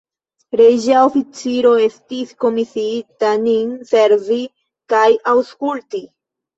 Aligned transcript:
Reĝa 0.61 1.03
oficiro 1.09 1.75
estis 1.89 2.33
komisiita 2.47 3.37
nin 3.45 3.79
servi 3.95 4.43
kaj 4.97 5.07
aŭskulti. 5.39 6.09